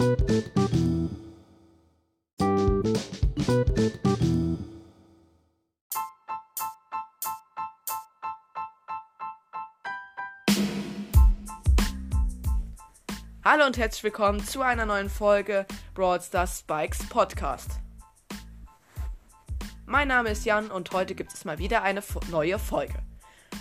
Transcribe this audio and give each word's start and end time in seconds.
Hallo 0.00 0.06
und 13.66 13.76
herzlich 13.76 14.02
willkommen 14.04 14.42
zu 14.42 14.62
einer 14.62 14.86
neuen 14.86 15.10
Folge 15.10 15.66
Brawl 15.92 16.22
Stars 16.22 16.60
Spikes 16.60 17.06
Podcast. 17.10 17.72
Mein 19.84 20.08
Name 20.08 20.30
ist 20.30 20.46
Jan 20.46 20.70
und 20.70 20.92
heute 20.92 21.14
gibt 21.14 21.34
es 21.34 21.44
mal 21.44 21.58
wieder 21.58 21.82
eine 21.82 22.02
neue 22.30 22.58
Folge. 22.58 22.94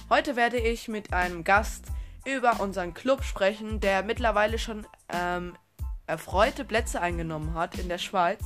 Heute 0.09 0.37
werde 0.37 0.57
ich 0.57 0.87
mit 0.87 1.11
einem 1.11 1.43
Gast 1.43 1.87
über 2.25 2.61
unseren 2.61 2.93
Club 2.93 3.25
sprechen, 3.25 3.81
der 3.81 4.03
mittlerweile 4.03 4.57
schon 4.57 4.87
ähm, 5.09 5.57
erfreute 6.09 6.65
Plätze 6.65 6.99
eingenommen 6.99 7.53
hat 7.53 7.77
in 7.77 7.87
der 7.87 7.99
Schweiz. 7.99 8.41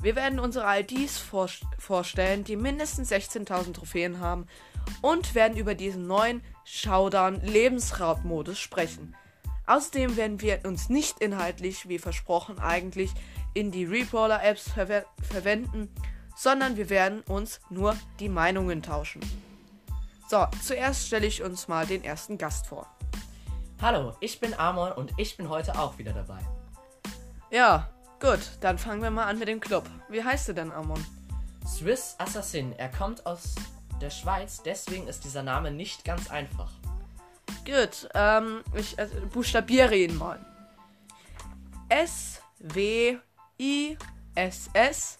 Wir 0.00 0.16
werden 0.16 0.38
unsere 0.38 0.80
IDs 0.80 1.18
vor 1.18 1.48
vorstellen, 1.78 2.44
die 2.44 2.56
mindestens 2.56 3.12
16.000 3.12 3.74
Trophäen 3.74 4.20
haben 4.20 4.46
und 5.02 5.34
werden 5.34 5.58
über 5.58 5.74
diesen 5.74 6.06
neuen 6.06 6.42
Showdown 6.64 7.42
Lebensraubmodus 7.42 8.58
sprechen. 8.58 9.14
Außerdem 9.66 10.16
werden 10.16 10.40
wir 10.40 10.60
uns 10.64 10.88
nicht 10.88 11.20
inhaltlich, 11.20 11.88
wie 11.88 11.98
versprochen, 11.98 12.58
eigentlich 12.58 13.10
in 13.52 13.70
die 13.70 13.84
Rebrawler-Apps 13.84 14.70
ver 14.72 15.04
verwenden, 15.22 15.94
sondern 16.34 16.76
wir 16.76 16.88
werden 16.88 17.20
uns 17.22 17.60
nur 17.68 17.96
die 18.18 18.28
Meinungen 18.28 18.82
tauschen. 18.82 19.20
So, 20.28 20.46
zuerst 20.62 21.08
stelle 21.08 21.26
ich 21.26 21.42
uns 21.42 21.68
mal 21.68 21.86
den 21.86 22.04
ersten 22.04 22.38
Gast 22.38 22.68
vor. 22.68 22.86
Hallo, 23.82 24.14
ich 24.20 24.40
bin 24.40 24.54
Amon 24.54 24.92
und 24.92 25.12
ich 25.18 25.36
bin 25.36 25.48
heute 25.48 25.78
auch 25.78 25.98
wieder 25.98 26.12
dabei. 26.12 26.40
Ja, 27.50 27.90
gut, 28.20 28.38
dann 28.60 28.78
fangen 28.78 29.02
wir 29.02 29.10
mal 29.10 29.26
an 29.26 29.38
mit 29.38 29.48
dem 29.48 29.58
Club. 29.58 29.88
Wie 30.08 30.22
heißt 30.22 30.48
du 30.48 30.52
denn, 30.54 30.70
Amon? 30.70 31.04
Swiss 31.66 32.14
Assassin. 32.18 32.72
Er 32.78 32.88
kommt 32.88 33.26
aus 33.26 33.56
der 34.00 34.10
Schweiz, 34.10 34.62
deswegen 34.62 35.08
ist 35.08 35.24
dieser 35.24 35.42
Name 35.42 35.72
nicht 35.72 36.04
ganz 36.04 36.30
einfach. 36.30 36.70
Gut, 37.64 38.08
ähm, 38.14 38.62
ich 38.74 38.98
also, 38.98 39.14
buchstabiere 39.26 39.96
ihn 39.96 40.16
mal. 40.16 40.38
S 41.88 42.40
W 42.60 43.18
I 43.58 43.98
S 44.36 44.70
S 44.72 45.18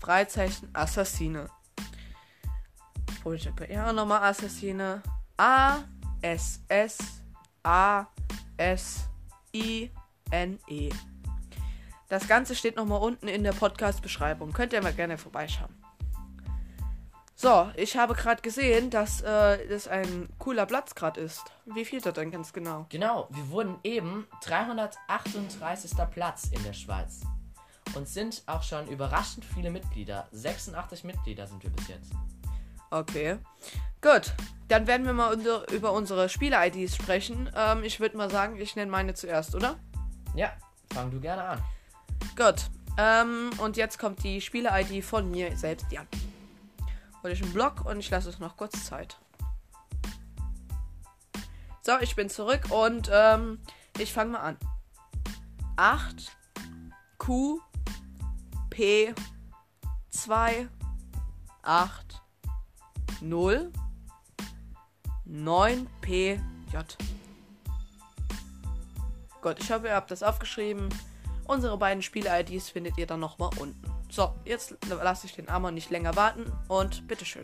Freizeichen 0.00 0.70
Assassine. 0.74 1.48
Buchstabiere 3.22 3.92
nochmal 3.92 4.22
Assassine. 4.22 5.02
A 5.36 5.78
S 6.22 6.60
S 6.68 6.98
A 7.62 8.06
S 8.56 9.08
I 9.52 9.90
N 10.30 10.58
E. 10.66 10.90
Das 12.08 12.28
Ganze 12.28 12.54
steht 12.54 12.76
nochmal 12.76 13.00
unten 13.00 13.26
in 13.26 13.42
der 13.42 13.52
Podcast-Beschreibung. 13.52 14.52
Könnt 14.52 14.72
ihr 14.72 14.82
mal 14.82 14.92
gerne 14.92 15.18
vorbeischauen. 15.18 15.74
So, 17.38 17.70
ich 17.76 17.98
habe 17.98 18.14
gerade 18.14 18.40
gesehen, 18.40 18.88
dass 18.88 19.20
äh, 19.20 19.68
das 19.68 19.88
ein 19.88 20.28
cooler 20.38 20.64
Platz 20.64 20.94
gerade 20.94 21.20
ist. 21.20 21.42
Wie 21.66 21.84
viel 21.84 22.00
das 22.00 22.14
denn 22.14 22.30
ganz 22.30 22.52
genau? 22.52 22.86
Genau, 22.88 23.28
wir 23.30 23.50
wurden 23.50 23.76
eben 23.82 24.26
338. 24.42 25.90
Platz 26.10 26.48
in 26.50 26.62
der 26.64 26.72
Schweiz. 26.72 27.20
Und 27.94 28.08
sind 28.08 28.42
auch 28.46 28.62
schon 28.62 28.88
überraschend 28.88 29.44
viele 29.44 29.70
Mitglieder. 29.70 30.28
86 30.32 31.04
Mitglieder 31.04 31.46
sind 31.46 31.62
wir 31.62 31.70
bis 31.70 31.88
jetzt. 31.88 32.12
Okay. 32.90 33.36
Gut, 34.00 34.32
dann 34.68 34.86
werden 34.86 35.04
wir 35.06 35.12
mal 35.12 35.34
unter, 35.34 35.70
über 35.72 35.92
unsere 35.92 36.28
Spieler-IDs 36.28 36.96
sprechen. 36.96 37.50
Ähm, 37.54 37.84
ich 37.84 38.00
würde 38.00 38.16
mal 38.16 38.30
sagen, 38.30 38.56
ich 38.58 38.76
nenne 38.76 38.90
meine 38.90 39.12
zuerst, 39.12 39.54
oder? 39.54 39.76
Ja, 40.34 40.52
fang 40.94 41.10
du 41.10 41.20
gerne 41.20 41.44
an. 41.44 41.62
Gut. 42.36 42.70
Ähm, 42.98 43.50
und 43.58 43.76
jetzt 43.76 43.98
kommt 43.98 44.22
die 44.22 44.40
Spieler-ID 44.40 45.04
von 45.04 45.30
mir 45.30 45.56
selbst, 45.56 45.90
Jan 45.90 46.06
hole 47.26 47.34
ich 47.34 47.42
einen 47.42 47.52
Block 47.52 47.84
und 47.84 47.98
ich 47.98 48.08
lasse 48.08 48.28
es 48.28 48.38
noch 48.38 48.56
kurz 48.56 48.84
Zeit. 48.84 49.18
So, 51.82 51.98
ich 52.00 52.14
bin 52.14 52.30
zurück 52.30 52.70
und 52.70 53.10
ähm, 53.12 53.58
ich 53.98 54.12
fange 54.12 54.32
mal 54.32 54.40
an. 54.40 54.56
8 55.76 56.36
Q 57.18 57.60
P 58.70 59.12
2 60.10 60.68
8 61.62 62.22
0 63.20 63.72
9 65.24 65.86
P 66.00 66.40
J. 66.72 66.98
Gut, 69.42 69.56
ich 69.58 69.72
hoffe, 69.72 69.88
ihr 69.88 69.94
habt 69.96 70.12
das 70.12 70.22
aufgeschrieben. 70.22 70.88
Unsere 71.46 71.78
beiden 71.78 72.02
Spiel-IDs 72.02 72.70
findet 72.70 72.98
ihr 72.98 73.06
dann 73.06 73.20
nochmal 73.20 73.50
unten. 73.58 73.90
So, 74.10 74.34
jetzt 74.44 74.76
lasse 74.88 75.26
ich 75.26 75.34
den 75.34 75.48
Amon 75.48 75.74
nicht 75.74 75.90
länger 75.90 76.16
warten 76.16 76.52
und 76.68 77.06
bitteschön. 77.06 77.42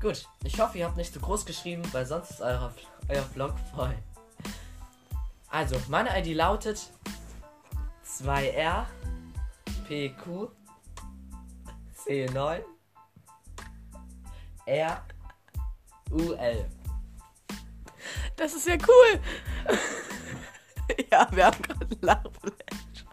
Gut, 0.00 0.28
ich 0.44 0.60
hoffe, 0.60 0.78
ihr 0.78 0.86
habt 0.86 0.96
nicht 0.96 1.12
zu 1.12 1.20
groß 1.20 1.46
geschrieben, 1.46 1.82
weil 1.92 2.06
sonst 2.06 2.30
ist 2.30 2.40
euer, 2.40 2.72
euer 3.08 3.22
Vlog 3.22 3.54
voll. 3.74 3.94
Also, 5.48 5.76
meine 5.88 6.18
ID 6.18 6.36
lautet 6.36 6.90
2R 8.04 8.84
PQ 9.86 10.50
C9 12.04 12.60
R 14.66 15.04
UL. 16.10 16.66
Das 18.36 18.54
ist 18.54 18.66
ja 18.66 18.74
cool. 18.74 19.20
ja, 21.10 21.26
wir 21.32 21.46
haben 21.46 21.62
gerade 21.62 21.96
Lachflash. 22.00 23.05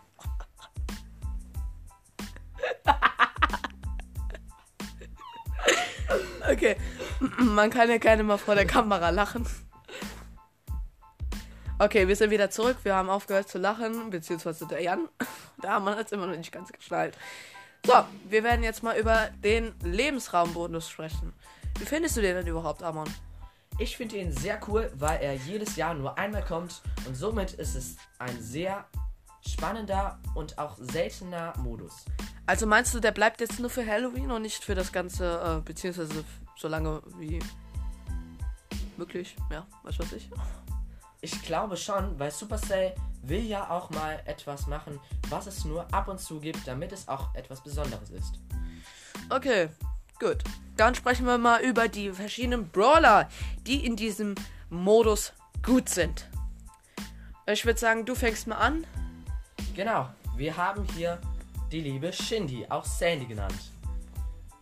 Okay. 6.54 6.76
Man 7.40 7.72
kann 7.72 7.90
ja 7.90 7.98
keine 7.98 8.22
mal 8.24 8.38
vor 8.38 8.54
der 8.54 8.68
Kamera 8.68 9.10
lachen. 9.10 9.48
Okay, 11.80 12.08
wir 12.08 12.16
sind 12.16 12.30
wieder 12.30 12.52
zurück. 12.52 12.78
Wir 12.84 12.96
haben 12.96 13.10
aufgehört 13.10 13.50
zu 13.50 13.58
lachen, 13.58 14.12
beziehungsweise 14.12 14.68
der 14.68 14.82
Jan. 14.82 15.10
Da 15.62 15.74
haben 15.74 15.86
wir 15.86 15.98
es 15.98 16.12
immer 16.12 16.28
noch 16.28 16.36
nicht 16.36 16.52
ganz 16.52 16.74
geschnallt. 16.74 17.18
So, 17.86 17.94
wir 18.28 18.44
werden 18.44 18.64
jetzt 18.64 18.84
mal 18.84 18.98
über 18.98 19.30
den 19.44 19.74
Lebensraumbonus 19.82 20.90
sprechen. 20.90 21.32
Wie 21.80 21.86
findest 21.86 22.18
du 22.18 22.22
den 22.22 22.36
denn 22.36 22.48
überhaupt, 22.48 22.84
Amon? 22.84 23.08
Ich 23.80 23.96
finde 23.96 24.18
ihn 24.18 24.34
sehr 24.34 24.60
cool, 24.68 24.92
weil 24.96 25.22
er 25.22 25.36
jedes 25.36 25.78
Jahr 25.78 25.94
nur 25.94 26.18
einmal 26.18 26.44
kommt 26.44 26.82
und 27.08 27.16
somit 27.16 27.54
ist 27.54 27.76
es 27.76 27.96
ein 28.20 28.42
sehr 28.42 28.86
spannender 29.48 30.20
und 30.36 30.58
auch 30.58 30.76
seltener 30.78 31.54
Modus. 31.60 32.06
Also 32.46 32.68
meinst 32.68 32.94
du, 32.94 33.00
der 33.00 33.12
bleibt 33.12 33.40
jetzt 33.40 33.60
nur 33.60 33.70
für 33.70 33.86
Halloween 33.86 34.32
und 34.32 34.42
nicht 34.42 34.64
für 34.64 34.76
das 34.76 34.92
ganze, 34.92 35.60
äh, 35.60 35.62
beziehungsweise 35.62 36.26
so 36.58 36.68
lange 36.68 37.02
wie 37.18 37.40
möglich? 38.98 39.36
Ja, 39.50 39.66
was 39.84 39.98
weiß 39.98 40.14
ich. 40.14 40.30
Ich 41.22 41.42
glaube 41.44 41.78
schon, 41.78 42.20
weil 42.20 42.32
Supercell 42.32 42.94
will 43.22 43.44
ja 43.44 43.70
auch 43.70 43.90
mal 43.92 44.22
etwas 44.26 44.68
machen, 44.68 45.00
was 45.30 45.48
es 45.48 45.64
nur 45.64 45.92
ab 45.94 46.10
und 46.10 46.20
zu 46.20 46.42
gibt, 46.42 46.68
damit 46.68 46.92
es 46.92 47.08
auch 47.08 47.34
etwas 47.34 47.64
Besonderes 47.64 48.10
ist. 48.10 48.40
Okay, 49.30 49.70
gut. 50.20 50.44
Dann 50.76 50.96
sprechen 50.96 51.26
wir 51.26 51.38
mal 51.38 51.62
über 51.62 51.88
die 51.88 52.12
verschiedenen 52.12 52.68
Brawler, 52.70 53.30
die 53.66 53.86
in 53.86 53.96
diesem 53.96 54.36
Modus 54.70 55.32
gut 55.64 55.88
sind. 55.88 56.28
Ich 57.46 57.66
würde 57.66 57.80
sagen, 57.80 58.06
du 58.06 58.16
fängst 58.16 58.48
mal 58.48 58.58
an. 58.58 58.86
Genau, 59.76 60.10
wir 60.36 60.58
haben 60.58 60.86
hier 60.96 61.22
die 61.74 61.82
liebe 61.82 62.14
Shindy, 62.14 62.68
auch 62.70 62.86
Sandy 62.86 63.26
genannt. 63.26 63.72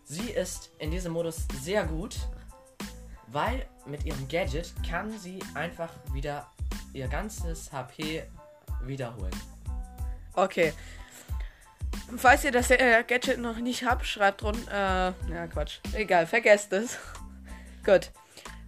Sie 0.04 0.30
ist 0.30 0.70
in 0.78 0.90
diesem 0.90 1.12
Modus 1.12 1.46
sehr 1.60 1.84
gut, 1.84 2.16
weil 3.26 3.66
mit 3.84 4.06
ihrem 4.06 4.26
Gadget 4.28 4.72
kann 4.88 5.10
sie 5.18 5.38
einfach 5.54 5.90
wieder 6.14 6.50
ihr 6.94 7.08
ganzes 7.08 7.70
HP 7.70 8.22
wiederholen. 8.84 9.34
Okay. 10.32 10.72
Falls 12.16 12.44
ihr 12.44 12.50
das 12.50 12.70
äh, 12.70 13.04
Gadget 13.06 13.38
noch 13.38 13.58
nicht 13.58 13.84
habt, 13.84 14.06
schreibt 14.06 14.40
drunter. 14.40 15.14
Äh, 15.28 15.34
ja, 15.34 15.46
Quatsch. 15.48 15.80
Egal, 15.92 16.26
vergesst 16.26 16.72
es. 16.72 16.98
Gut. 17.84 18.10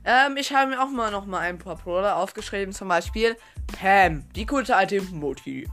Ähm, 0.05 0.37
ich 0.37 0.52
habe 0.52 0.73
mir 0.73 0.82
auch 0.82 0.90
mal 0.90 1.11
noch 1.11 1.25
mal 1.25 1.38
ein 1.38 1.58
paar 1.58 1.76
Brawler 1.76 2.17
aufgeschrieben, 2.17 2.75
zum 2.75 2.88
Beispiel 2.88 3.38
Pam, 3.81 4.29
die 4.35 4.44
gute 4.44 4.76
alte 4.76 5.00
Mutti. 5.00 5.67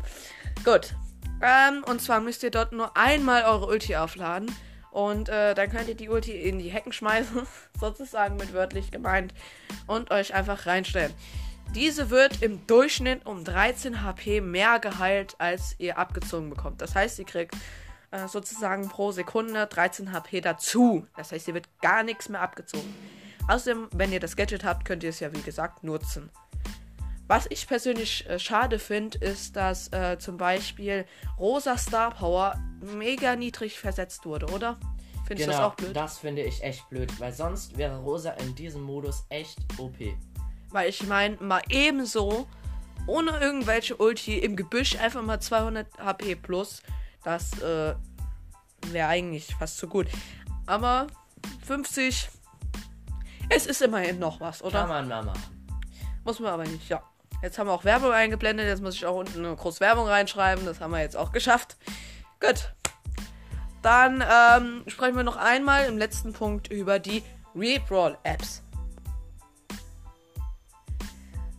Gut. 0.63 0.95
Ähm, 1.41 1.83
und 1.85 2.01
zwar 2.01 2.19
müsst 2.19 2.43
ihr 2.43 2.51
dort 2.51 2.71
nur 2.71 2.95
einmal 2.95 3.43
eure 3.43 3.67
Ulti 3.67 3.95
aufladen. 3.95 4.53
Und 4.91 5.29
äh, 5.29 5.55
dann 5.55 5.69
könnt 5.69 5.87
ihr 5.87 5.95
die 5.95 6.09
Ulti 6.09 6.33
in 6.33 6.59
die 6.59 6.69
Hecken 6.69 6.91
schmeißen, 6.91 7.47
sozusagen 7.79 8.35
mit 8.35 8.53
wörtlich 8.53 8.91
gemeint, 8.91 9.33
und 9.87 10.11
euch 10.11 10.33
einfach 10.33 10.65
reinstellen. 10.65 11.13
Diese 11.73 12.09
wird 12.09 12.41
im 12.41 12.67
Durchschnitt 12.67 13.25
um 13.25 13.45
13 13.45 14.03
HP 14.03 14.41
mehr 14.41 14.79
geheilt, 14.79 15.35
als 15.37 15.75
ihr 15.77 15.97
abgezogen 15.97 16.49
bekommt. 16.49 16.81
Das 16.81 16.95
heißt, 16.95 17.17
ihr 17.19 17.25
kriegt 17.25 17.55
äh, 18.11 18.27
sozusagen 18.27 18.89
pro 18.89 19.13
Sekunde 19.13 19.67
13 19.67 20.11
HP 20.11 20.41
dazu. 20.41 21.07
Das 21.15 21.31
heißt, 21.31 21.47
ihr 21.47 21.53
wird 21.53 21.69
gar 21.81 22.03
nichts 22.03 22.27
mehr 22.27 22.41
abgezogen. 22.41 22.93
Außerdem, 23.47 23.87
wenn 23.93 24.11
ihr 24.11 24.19
das 24.19 24.35
Gadget 24.35 24.65
habt, 24.65 24.83
könnt 24.83 25.03
ihr 25.03 25.09
es 25.09 25.21
ja 25.21 25.33
wie 25.33 25.41
gesagt 25.41 25.85
nutzen. 25.85 26.29
Was 27.31 27.47
ich 27.49 27.65
persönlich 27.65 28.29
äh, 28.29 28.37
schade 28.39 28.77
finde, 28.77 29.17
ist, 29.19 29.55
dass 29.55 29.87
äh, 29.93 30.17
zum 30.19 30.35
Beispiel 30.35 31.05
Rosa 31.39 31.77
Star 31.77 32.11
Power 32.13 32.59
mega 32.81 33.37
niedrig 33.37 33.79
versetzt 33.79 34.25
wurde, 34.25 34.47
oder? 34.47 34.77
Findest 35.27 35.29
genau, 35.29 35.45
du 35.45 35.47
das 35.47 35.59
auch 35.59 35.75
blöd? 35.75 35.95
das 35.95 36.17
finde 36.17 36.41
ich 36.41 36.61
echt 36.61 36.89
blöd, 36.89 37.09
weil 37.21 37.31
sonst 37.31 37.77
wäre 37.77 37.97
Rosa 37.99 38.31
in 38.31 38.53
diesem 38.53 38.81
Modus 38.81 39.23
echt 39.29 39.57
OP. 39.77 39.95
Weil 40.71 40.89
ich 40.89 41.07
meine, 41.07 41.37
mal 41.37 41.61
ebenso, 41.69 42.49
ohne 43.07 43.39
irgendwelche 43.39 43.95
Ulti 43.95 44.37
im 44.37 44.57
Gebüsch, 44.57 44.97
einfach 44.97 45.21
mal 45.21 45.39
200 45.39 45.87
HP 45.99 46.35
plus, 46.35 46.83
das 47.23 47.57
äh, 47.61 47.95
wäre 48.87 49.07
eigentlich 49.07 49.55
fast 49.55 49.77
zu 49.77 49.87
gut. 49.87 50.07
Aber 50.65 51.07
50, 51.65 52.27
es 53.47 53.67
ist 53.67 53.81
immerhin 53.81 54.19
noch 54.19 54.41
was, 54.41 54.61
oder? 54.61 54.81
Kann 54.81 54.89
man 54.89 55.07
mal 55.07 55.23
machen. 55.23 55.61
Muss 56.25 56.41
man 56.41 56.51
aber 56.51 56.65
nicht, 56.65 56.89
ja. 56.89 57.01
Jetzt 57.41 57.57
haben 57.57 57.67
wir 57.67 57.73
auch 57.73 57.85
Werbung 57.85 58.11
eingeblendet. 58.11 58.67
Jetzt 58.67 58.81
muss 58.81 58.95
ich 58.95 59.05
auch 59.05 59.15
unten 59.15 59.43
eine 59.45 59.55
große 59.55 59.79
Werbung 59.79 60.07
reinschreiben. 60.07 60.65
Das 60.65 60.79
haben 60.79 60.91
wir 60.91 61.01
jetzt 61.01 61.17
auch 61.17 61.31
geschafft. 61.31 61.77
Gut. 62.39 62.73
Dann 63.81 64.23
ähm, 64.23 64.83
sprechen 64.87 65.15
wir 65.15 65.23
noch 65.23 65.37
einmal 65.37 65.85
im 65.85 65.97
letzten 65.97 66.33
Punkt 66.33 66.67
über 66.71 66.99
die 66.99 67.23
Reproll-Apps. 67.55 68.61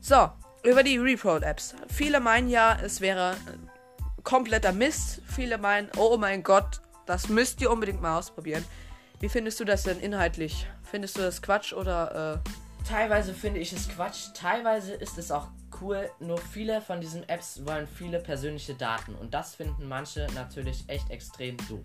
So, 0.00 0.30
über 0.62 0.84
die 0.84 0.98
Reproll-Apps. 0.98 1.74
Viele 1.88 2.20
meinen 2.20 2.48
ja, 2.48 2.78
es 2.80 3.00
wäre 3.00 3.32
äh, 3.32 4.22
kompletter 4.22 4.72
Mist. 4.72 5.20
Viele 5.26 5.58
meinen, 5.58 5.90
oh 5.96 6.16
mein 6.16 6.44
Gott, 6.44 6.80
das 7.06 7.28
müsst 7.28 7.60
ihr 7.60 7.70
unbedingt 7.70 8.00
mal 8.00 8.18
ausprobieren. 8.18 8.64
Wie 9.18 9.28
findest 9.28 9.58
du 9.58 9.64
das 9.64 9.82
denn 9.82 9.98
inhaltlich? 9.98 10.66
Findest 10.84 11.16
du 11.16 11.22
das 11.22 11.42
Quatsch 11.42 11.72
oder 11.72 12.40
äh, 12.44 12.48
Teilweise 12.88 13.32
finde 13.32 13.60
ich 13.60 13.72
es 13.72 13.88
Quatsch, 13.88 14.32
teilweise 14.34 14.94
ist 14.94 15.16
es 15.16 15.30
auch 15.30 15.48
cool, 15.82 16.10
nur 16.20 16.38
viele 16.38 16.80
von 16.80 17.00
diesen 17.00 17.28
Apps 17.28 17.64
wollen 17.66 17.86
viele 17.86 18.20
persönliche 18.20 18.74
Daten 18.74 19.14
und 19.14 19.34
das 19.34 19.54
finden 19.54 19.88
manche 19.88 20.26
natürlich 20.34 20.84
echt 20.88 21.10
extrem 21.10 21.56
doof. 21.68 21.84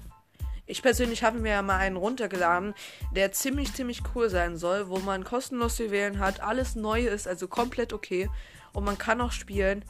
Ich 0.65 0.81
persönlich 0.81 1.23
habe 1.23 1.39
mir 1.39 1.51
ja 1.51 1.61
mal 1.61 1.77
einen 1.77 1.95
runtergeladen, 1.95 2.73
der 3.11 3.31
ziemlich, 3.31 3.73
ziemlich 3.73 4.01
cool 4.13 4.29
sein 4.29 4.57
soll, 4.57 4.89
wo 4.89 4.99
man 4.99 5.23
kostenlos 5.23 5.77
zu 5.77 5.91
wählen 5.91 6.19
hat, 6.19 6.41
alles 6.41 6.75
neu 6.75 7.07
ist, 7.07 7.27
also 7.27 7.47
komplett 7.47 7.93
okay 7.93 8.29
und 8.73 8.83
man 8.83 8.97
kann 8.97 9.21
auch 9.21 9.31
spielen. 9.31 9.85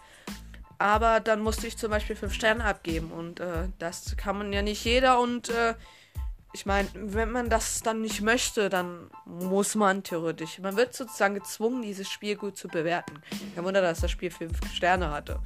Aber 0.77 1.19
dann 1.19 1.41
musste 1.41 1.65
ich 1.65 1.77
zum 1.77 1.89
Beispiel 1.89 2.15
5 2.15 2.31
Sterne 2.31 2.63
abgeben 2.63 3.11
und 3.11 3.39
äh, 3.39 3.69
das 3.79 4.15
kann 4.17 4.37
man 4.37 4.53
ja 4.53 4.61
nicht 4.61 4.85
jeder 4.85 5.19
und 5.19 5.49
äh, 5.49 5.73
ich 6.53 6.65
meine, 6.65 6.87
wenn 6.93 7.31
man 7.31 7.49
das 7.49 7.81
dann 7.81 8.01
nicht 8.01 8.21
möchte, 8.21 8.69
dann 8.69 9.09
muss 9.25 9.75
man 9.75 10.03
theoretisch. 10.03 10.59
Man 10.59 10.75
wird 10.77 10.93
sozusagen 10.93 11.35
gezwungen, 11.35 11.81
dieses 11.81 12.09
Spiel 12.09 12.35
gut 12.35 12.57
zu 12.57 12.67
bewerten. 12.67 13.21
Kein 13.53 13.63
Wunder, 13.63 13.81
dass 13.81 14.01
das 14.01 14.11
Spiel 14.11 14.31
5 14.31 14.73
Sterne 14.73 15.11
hatte. 15.11 15.39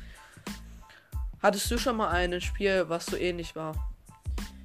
Hattest 1.41 1.71
du 1.71 1.77
schon 1.77 1.97
mal 1.97 2.09
ein 2.09 2.39
Spiel, 2.39 2.85
was 2.87 3.07
so 3.07 3.17
ähnlich 3.17 3.55
war? 3.55 3.73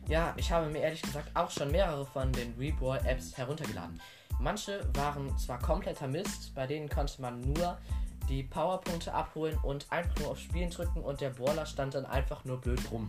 Ja, 0.08 0.34
ich 0.36 0.52
habe 0.52 0.68
mir 0.68 0.80
ehrlich 0.80 1.02
gesagt 1.02 1.30
auch 1.34 1.50
schon 1.50 1.70
mehrere 1.70 2.06
von 2.06 2.30
den 2.32 2.54
Reborn-Apps 2.58 3.36
heruntergeladen. 3.36 4.00
Manche 4.38 4.86
waren 4.94 5.36
zwar 5.38 5.58
kompletter 5.58 6.06
Mist, 6.06 6.54
bei 6.54 6.66
denen 6.66 6.88
konnte 6.88 7.20
man 7.22 7.40
nur 7.40 7.78
die 8.28 8.42
Powerpunkte 8.42 9.12
abholen 9.12 9.58
und 9.62 9.90
einfach 9.90 10.16
nur 10.20 10.30
auf 10.30 10.38
Spielen 10.38 10.70
drücken 10.70 11.00
und 11.00 11.20
der 11.20 11.30
Brawler 11.30 11.64
stand 11.64 11.94
dann 11.94 12.06
einfach 12.06 12.44
nur 12.44 12.60
blöd 12.60 12.80
rum. 12.90 13.08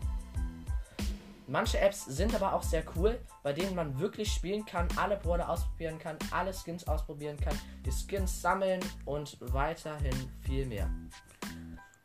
Manche 1.50 1.80
Apps 1.80 2.04
sind 2.06 2.36
aber 2.36 2.54
auch 2.54 2.64
sehr 2.64 2.84
cool, 2.96 3.18
bei 3.42 3.54
denen 3.54 3.74
man 3.74 3.98
wirklich 4.00 4.32
spielen 4.32 4.66
kann, 4.66 4.88
alle 4.98 5.16
Brawler 5.16 5.48
ausprobieren 5.48 5.98
kann, 5.98 6.18
alle 6.32 6.54
Skins 6.54 6.86
ausprobieren 6.86 7.38
kann, 7.38 7.58
die 7.86 7.92
Skins 7.92 8.42
sammeln 8.42 8.82
und 9.06 9.38
weiterhin 9.40 10.30
viel 10.42 10.66
mehr. 10.66 10.90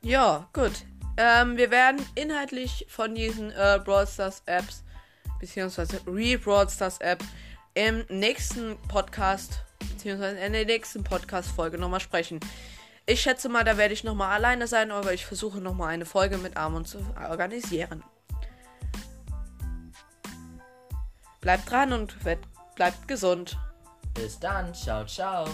Ja, 0.03 0.49
gut. 0.53 0.85
Ähm, 1.17 1.57
wir 1.57 1.73
werden 1.73 2.05
inhaltlich 2.15 2.87
von 2.89 3.17
diesen 3.17 3.51
äh, 3.51 3.81
Brawl 3.85 4.07
Stars 4.07 4.43
Apps, 4.47 4.85
beziehungsweise 5.41 6.01
Re-Brawl 6.07 6.69
Stars 6.69 6.99
App, 6.99 7.23
im 7.75 8.05
nächsten 8.09 8.79
Podcast, 8.89 9.65
beziehungsweise 9.79 10.39
in 10.39 10.53
der 10.53 10.67
nächsten 10.67 11.03
Podcast-Folge 11.03 11.79
nochmal 11.79 12.01
sprechen. 12.01 12.39
Ich 13.07 13.21
schätze 13.21 13.49
mal, 13.49 13.65
da 13.65 13.77
werde 13.77 13.93
ich 13.93 14.05
nochmal 14.05 14.33
alleine 14.33 14.69
sein, 14.69 14.93
aber 14.93 15.13
ich 15.13 15.27
versuche 15.27 15.59
nochmal 15.59 15.89
eine 15.89 16.07
Folge 16.07 16.39
mit 16.39 16.57
Armon 16.57 16.85
zu 16.85 16.99
organisieren. 17.29 18.05
Bleibt 21.43 21.71
dran 21.71 21.93
und 21.93 22.17
bleibt 22.77 23.07
gesund. 23.07 23.59
Bis 24.15 24.39
dann, 24.39 24.73
ciao, 24.73 25.05
ciao. 25.05 25.45